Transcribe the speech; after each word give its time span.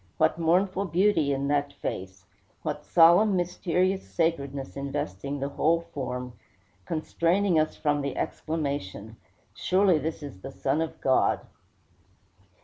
What 0.17 0.39
mournful 0.39 0.85
beauty 0.85 1.31
in 1.31 1.47
that 1.49 1.73
face! 1.73 2.25
What 2.63 2.83
solemn, 2.83 3.35
mysterious 3.35 4.01
sacredness 4.09 4.75
investing 4.75 5.39
the 5.39 5.49
whole 5.49 5.81
form, 5.93 6.33
constraining 6.87 7.63
from 7.67 7.97
us 7.97 8.01
the 8.01 8.17
exclamation, 8.17 9.17
"Surely 9.53 9.99
this 9.99 10.23
is 10.23 10.41
the 10.41 10.49
Son 10.51 10.81
of 10.81 10.99
God." 11.01 11.41